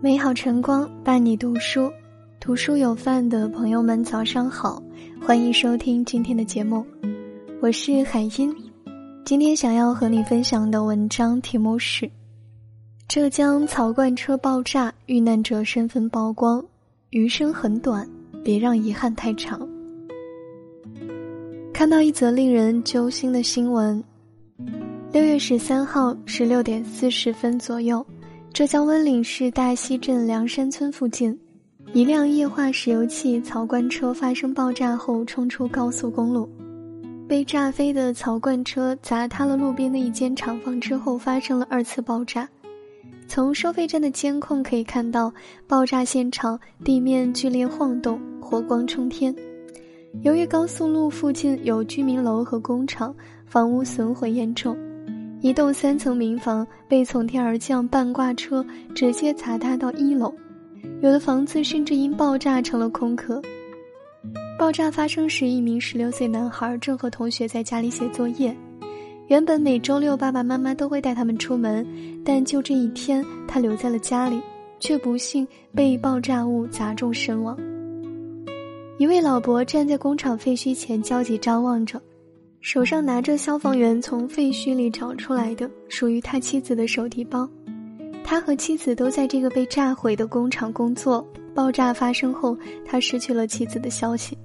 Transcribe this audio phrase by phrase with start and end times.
[0.00, 1.90] 美好晨光伴你读书，
[2.40, 4.82] 读书有饭的朋友们早上好，
[5.20, 6.84] 欢迎收听今天的节目，
[7.60, 8.54] 我是海音。
[9.24, 12.10] 今天想要和你分享的文章题目是：
[13.08, 16.64] 浙江槽罐车爆炸，遇难者身份曝光，
[17.10, 18.08] 余生很短，
[18.44, 19.68] 别让遗憾太长。
[21.72, 24.02] 看到一则令人揪心的新闻，
[25.12, 28.04] 六月十三号十六点四十分左右。
[28.56, 31.38] 浙江温岭市大溪镇梁山村附近，
[31.92, 36.48] 一辆液化石油气槽罐车发生爆炸后冲出高速公路，
[37.28, 42.48] 被炸飞的槽罐车砸塌了路边的一间厂房之后发生了二次爆炸。
[43.28, 45.30] 从收费站的监控可以看到，
[45.68, 49.36] 爆炸现场地面剧烈晃动，火光冲天。
[50.22, 53.14] 由于高速路附近有居民楼和工厂，
[53.44, 54.74] 房屋损毁严重。
[55.42, 60.34] 一栋三层民房被从天而降半挂车直接砸塌到一楼，
[61.02, 63.40] 有的房子甚至因爆炸成了空壳。
[64.58, 68.56] 爆炸发生时，一名十六岁男孩正和同学在家里写作业。
[69.28, 71.86] 原本每周六爸爸妈妈都会带他们出门，
[72.24, 74.40] 但就这一天，他留在了家里，
[74.80, 77.56] 却不幸被爆炸物砸中身亡。
[78.98, 82.00] 一位老伯站在工厂废墟前焦急张望着。
[82.60, 87.48] 手上拿着消防员从废墟里找出来的属于他妻子的手提包，
[88.24, 91.26] 他和妻子都在这个被炸毁的工厂工作。
[91.54, 94.36] 爆炸发生后，他失去了妻子的消息。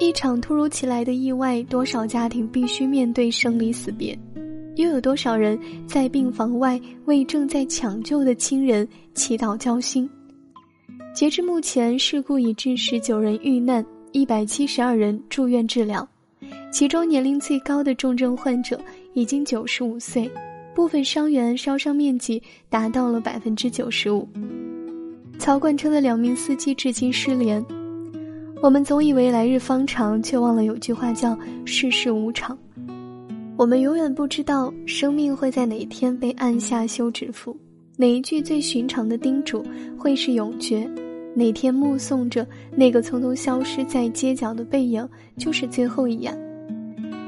[0.00, 4.18] 一场突如其来的意外，多少家庭必须面对生离死别，
[4.74, 10.10] 又有多少人在病房外为正在抢救的亲人祈祷交心？
[11.14, 16.08] 截至目前，事故已致十九人遇难，一百七十二人住院治疗。
[16.70, 18.80] 其中年龄最高的重症患者
[19.14, 20.30] 已经九十五岁，
[20.74, 24.28] 部分伤员烧伤面积达到了百分之九十五。
[25.38, 27.64] 槽罐车的两名司机至今失联。
[28.62, 32.56] 我们总以为来日方长，却忘了有句话叫“世事无常”。
[33.56, 37.56] 我们永远不知道生命会在哪一天被按下休止符，
[37.96, 39.64] 哪一句最寻常的叮嘱
[39.98, 40.88] 会是永诀。
[41.34, 46.36] 哪天目送着那个匆匆消失在街角的背影，就是最后一眼。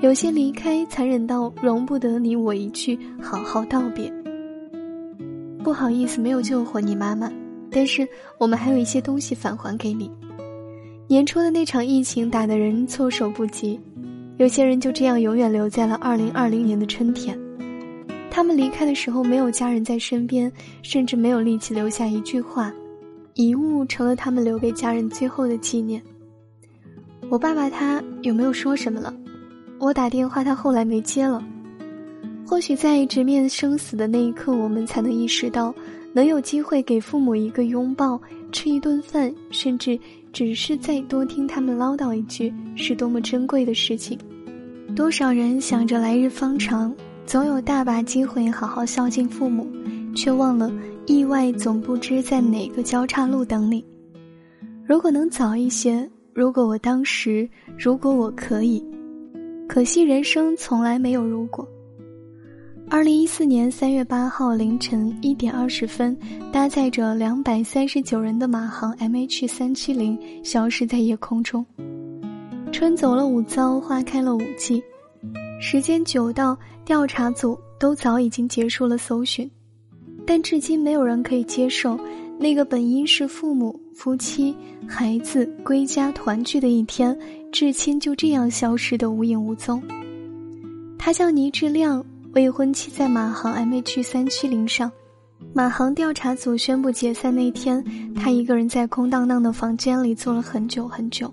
[0.00, 4.10] 有些离开残忍到容不得你我一句好好道别。
[5.62, 7.30] 不好意思，没有救活你妈妈，
[7.70, 10.10] 但是我们还有一些东西返还给你。
[11.06, 13.78] 年初的那场疫情打得人措手不及，
[14.38, 17.38] 有些人就这样永远留在了二零二零年的春天。
[18.30, 20.50] 他们离开的时候没有家人在身边，
[20.82, 22.72] 甚至没有力气留下一句话。
[23.34, 26.02] 遗物成了他们留给家人最后的纪念。
[27.28, 29.14] 我爸爸他有没有说什么了？
[29.78, 31.42] 我打电话，他后来没接了。
[32.46, 35.72] 或许在直面生死的那一刻，我们才能意识到，
[36.12, 38.20] 能有机会给父母一个拥抱、
[38.50, 39.96] 吃一顿饭，甚至
[40.32, 44.18] 只是再多听他们唠叨一句，是多么珍贵的事情。
[44.96, 46.92] 多少人想着来日方长，
[47.24, 49.64] 总有大把机会好好孝敬父母，
[50.14, 50.70] 却忘了。
[51.06, 53.84] 意外总不知在哪个交叉路等你。
[54.86, 57.48] 如果能早一些，如果我当时，
[57.78, 58.84] 如果我可以，
[59.68, 61.66] 可惜人生从来没有如果。
[62.88, 66.16] 二零一四年三月八号凌晨一点二十分，
[66.52, 71.64] 搭载着两百三十九人的马航 MH 三七零消失在夜空中。
[72.72, 74.82] 春走了五遭，花开了五季，
[75.60, 79.48] 时间久到调查组都早已经结束了搜寻。
[80.32, 81.98] 但至今没有人可以接受，
[82.38, 84.54] 那个本应是父母、夫妻、
[84.86, 87.18] 孩子归家团聚的一天，
[87.50, 89.82] 至亲就这样消失的无影无踪。
[90.96, 94.88] 他叫倪志亮，未婚妻在马航 MH 三七零上。
[95.52, 101.28] 马航调查组宣布解散那天，他一个人在空荡荡的房间里坐了很久很久。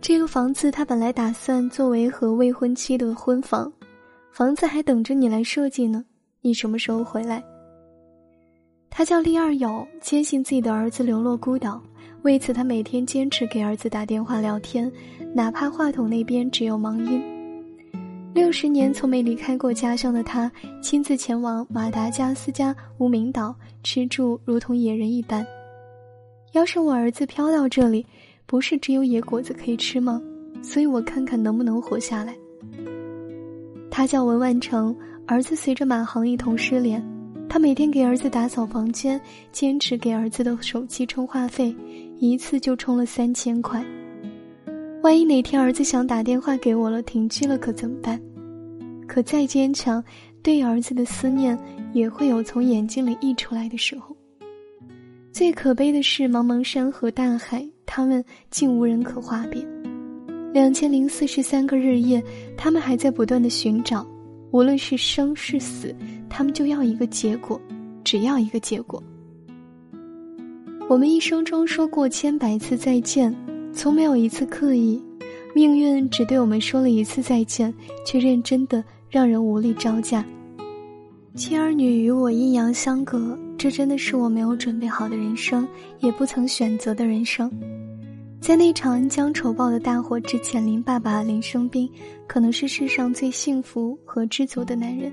[0.00, 3.72] 这个房子他本来打算作为和未婚妻的婚房，
[4.30, 6.04] 房子还等着你来设计呢。
[6.40, 7.42] 你什么时候回来？
[8.94, 11.80] 他叫厉二友，坚信自己的儿子流落孤岛，
[12.22, 14.92] 为此他每天坚持给儿子打电话聊天，
[15.34, 17.18] 哪怕话筒那边只有忙音。
[18.34, 20.52] 六十年从没离开过家乡的他，
[20.82, 25.44] 亲自前往马达加斯加无名岛吃住，如同野人一般。
[26.52, 28.04] 要是我儿子飘到这里，
[28.44, 30.20] 不是只有野果子可以吃吗？
[30.62, 32.36] 所以我看看能不能活下来。
[33.90, 34.94] 他叫文万成，
[35.26, 37.02] 儿子随着马航一同失联。
[37.52, 39.20] 他每天给儿子打扫房间，
[39.52, 41.76] 坚持给儿子的手机充话费，
[42.18, 43.84] 一次就充了三千块。
[45.02, 48.18] 万一哪天儿子想打电话给我了，停机了可怎么办？
[49.06, 50.02] 可再坚强，
[50.42, 51.58] 对儿子的思念
[51.92, 54.16] 也会有从眼睛里溢出来的时候。
[55.30, 59.62] 最可悲的是，茫茫山河大海，他们竟无人可话别。
[60.54, 62.24] 两千零四十三个日夜，
[62.56, 64.06] 他们还在不断的寻找，
[64.52, 65.94] 无论是生是死，
[66.28, 67.58] 他们就要一个结果，
[68.04, 69.02] 只要一个结果。
[70.90, 73.34] 我们一生中说过千百次再见，
[73.72, 75.02] 从没有一次刻意。
[75.54, 77.72] 命运只对我们说了一次再见，
[78.06, 80.24] 却认真的让人无力招架。
[81.34, 85.66] 妻儿女与我阴阳相隔，这真的是我没有准备好的人生，
[86.00, 87.50] 也不曾选择的人生。
[88.42, 91.88] 在那场恩将仇报的大火之前，林爸爸林生斌
[92.26, 95.12] 可能是世上最幸福和知足的男人，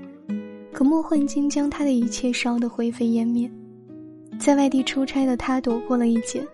[0.72, 3.48] 可莫幻境将他的一切烧得灰飞烟灭。
[4.36, 6.44] 在外地出差的他躲过了一劫。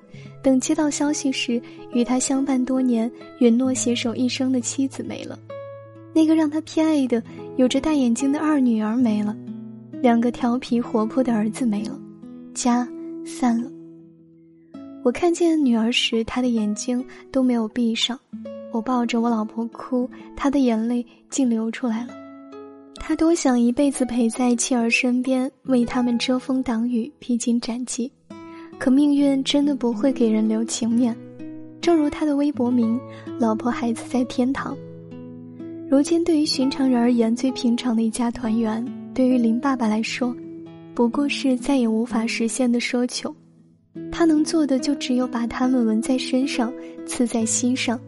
[0.43, 1.61] 等接到消息时，
[1.94, 5.38] 与他相伴多年、允诺携手一生的妻子没了，
[6.12, 7.22] 那个让他偏爱的、
[7.56, 9.34] 有着大眼睛的二女儿没了，
[10.02, 11.99] 两个调皮活泼的儿子没了，
[12.52, 12.87] 家
[13.25, 13.70] 散了。
[15.06, 17.00] 我看见女儿时，她的眼睛
[17.31, 18.19] 都没有闭上。
[18.73, 22.12] 我抱着我老婆哭，她的眼泪竟流出来了。
[22.97, 28.11] 他多想一辈子陪在妻儿身边，为他们遮风挡雨、披荆斩棘。
[28.81, 31.17] 可命运真的不会给人留情面，
[31.81, 32.99] 正如他的微博名
[33.38, 34.76] “老婆孩子在天堂”。
[35.88, 40.35] 如今，对于寻常人而言，最平常的一家团圆，对于林爸爸来说，
[40.97, 43.32] 不过是再也无法实现的奢求。
[44.10, 46.72] 他能做的就只有把它们纹在身上，
[47.06, 48.00] 刺在心上，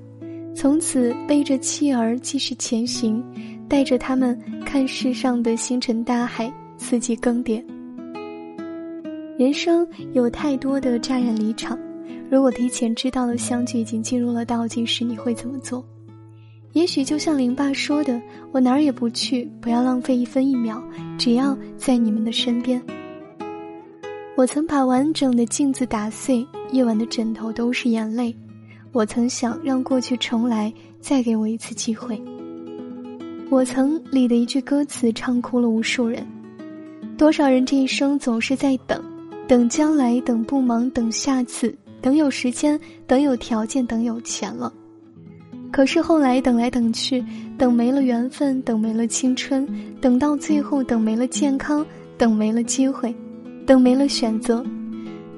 [0.54, 3.22] 从此背着妻儿继续前行，
[3.68, 7.62] 带着他们看世上的星辰大海，四季更迭。
[9.38, 11.78] 人生有太多的乍然离场，
[12.30, 15.84] 如果提前知道了相聚已经进入了倒计时，你会怎么做？
[16.72, 18.20] 也许就像林爸说的
[18.52, 20.82] ：“我哪儿也不去，不要浪费一分一秒，
[21.18, 22.80] 只要在你们的身边。”
[24.38, 28.32] 我曾把完整的镜子打碎，夜晚的枕头都是眼泪。
[28.92, 32.22] 我曾想让过去重来，再给我一次机会。
[33.50, 36.24] 我曾里的一句歌词唱哭了无数人，
[37.16, 39.02] 多少人这一生总是在等。
[39.48, 44.72] 等将来，等不忙，等下次，等有时间，等有条件，等有钱了。
[45.72, 47.24] 可是后来等来等去，
[47.58, 49.68] 等没了缘分，等没了青春，
[50.00, 51.84] 等到最后，等没了健康，
[52.16, 53.12] 等没了机会，
[53.68, 54.64] 等没了选择，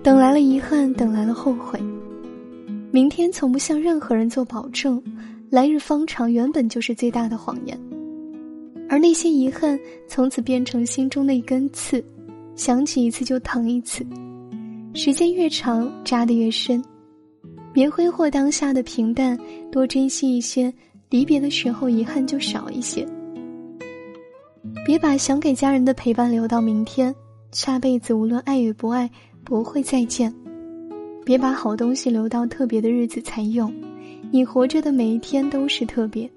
[0.05, 1.81] 等来了遗憾，等来了后悔。
[2.93, 5.03] 明天从不向任何人做保证，
[5.51, 7.77] 来日方长原本就是最大的谎言，
[8.89, 12.05] 而那些遗憾从此变成心中的一根刺。
[12.55, 14.07] 想起一次就疼一次，
[14.95, 16.81] 时间越长扎得越深。
[17.73, 19.37] 别挥霍当下的平淡，
[19.73, 20.73] 多珍惜一些，
[21.09, 23.05] 离别的时候遗憾就少一些。
[24.87, 27.13] 别把想给家人的陪伴留到明天，
[27.53, 29.11] 下辈子无论爱与不爱
[29.45, 30.33] 不会再见。
[31.25, 33.73] 别把好东西留到特别的日子才用，
[34.31, 36.31] 你活着的每一天都是特别。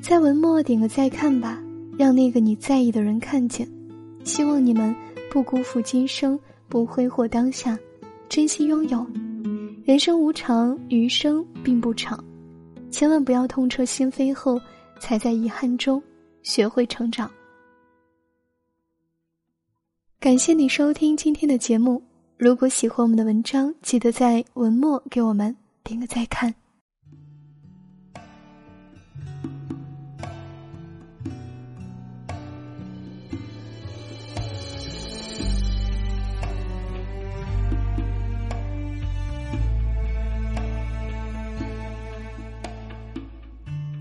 [0.00, 1.62] 在文末点个再看吧，
[1.96, 3.66] 让那个你在意的人看见。
[4.24, 4.94] 希望你们
[5.30, 6.38] 不辜负今生，
[6.68, 7.78] 不挥霍当下，
[8.28, 9.06] 珍惜拥有。
[9.84, 12.22] 人生无常，余生并不长，
[12.90, 14.60] 千万不要痛彻心扉后，
[15.00, 16.02] 才在遗憾中
[16.42, 17.30] 学会成长。
[20.20, 22.02] 感谢你收听今天的节目，
[22.36, 26.52] 如果喜欢我们的文章，记得在文末给我们点个再看。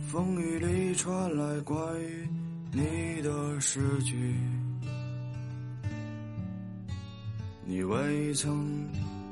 [0.08, 2.28] 风雨里传来关于
[2.74, 4.34] 你的诗句，
[7.70, 8.88] 你未曾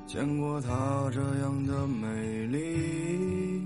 [0.05, 3.65] 见过她这样的美丽。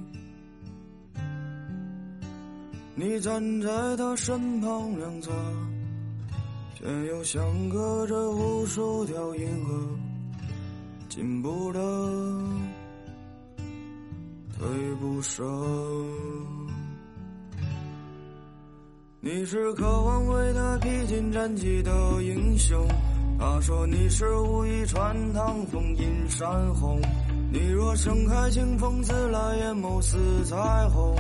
[2.94, 5.32] 你站在她身旁两侧，
[6.76, 9.74] 却又相隔着无数条银河，
[11.10, 11.80] 进不得，
[14.56, 14.68] 退
[15.02, 15.44] 不舍。
[19.20, 21.92] 你是渴望为他披荆斩棘的
[22.24, 22.88] 英雄，
[23.40, 27.00] 他说你是武艺穿堂风引山洪。
[27.50, 30.56] 你若盛开清风自来，眼眸似彩
[30.90, 31.16] 虹，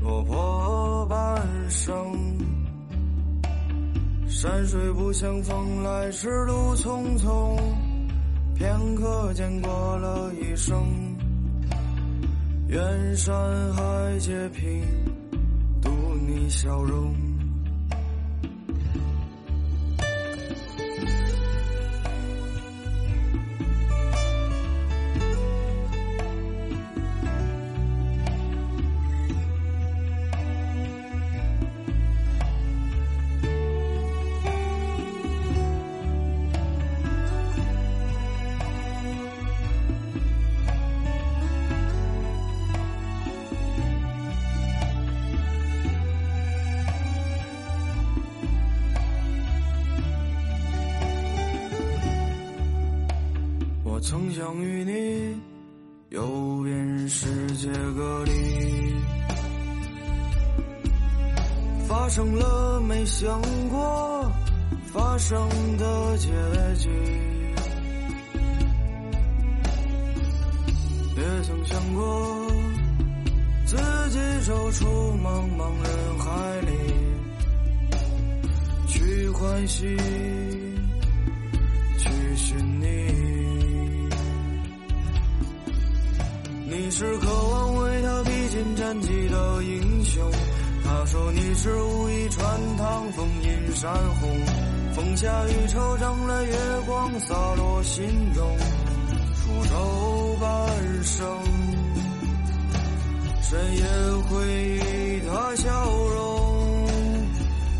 [0.00, 1.94] 落魄半生。
[4.26, 7.60] 山水不相逢，来时路匆匆，
[8.54, 10.82] 片刻间过了一生。
[12.68, 13.34] 远山
[13.74, 14.82] 还皆平。
[16.24, 17.31] 你笑容。
[54.12, 55.40] 曾想与你
[56.10, 58.30] 游遍世界各地，
[61.88, 63.40] 发生了没想
[63.70, 64.30] 过
[64.92, 66.28] 发生的结
[66.76, 66.90] 局，
[71.16, 72.46] 也曾想过
[73.64, 73.76] 自
[74.10, 74.86] 己走出
[75.24, 76.68] 茫茫人海里
[78.88, 79.96] 去欢喜。
[86.74, 90.32] 你是渴望为他披荆斩棘的英雄。
[90.82, 94.30] 他说你是武艺穿堂风引山洪，
[94.94, 98.56] 风下雨惆怅了月光洒落心中，
[99.36, 101.26] 出走半生。
[103.42, 103.84] 深夜
[104.30, 104.46] 回
[104.78, 106.88] 忆他笑容，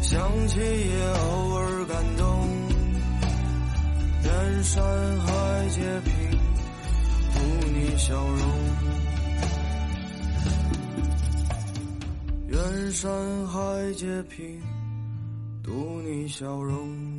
[0.02, 2.46] 想起也偶尔感动。
[4.22, 4.84] 人山
[5.20, 6.31] 海皆平，
[7.96, 8.52] 笑容。
[12.92, 13.10] 山
[13.48, 14.60] 海皆平，
[15.62, 17.11] 独你笑容。